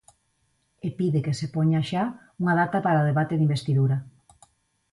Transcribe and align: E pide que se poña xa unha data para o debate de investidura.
E 0.87 0.89
pide 0.97 1.19
que 1.25 1.37
se 1.39 1.47
poña 1.55 1.81
xa 1.89 2.03
unha 2.41 2.53
data 2.61 2.77
para 2.85 3.03
o 3.03 3.07
debate 3.09 3.33
de 3.35 3.45
investidura. 3.47 3.97